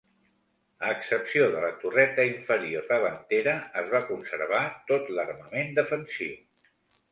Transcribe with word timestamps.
A 0.85 0.93
excepció 0.93 1.49
de 1.55 1.59
la 1.65 1.69
torreta 1.83 2.25
inferior 2.29 2.89
davantera, 2.93 3.55
es 3.83 3.93
va 3.93 4.03
conservar 4.09 4.65
tot 4.95 5.15
l'armament 5.21 5.73
defensiu. 5.81 6.37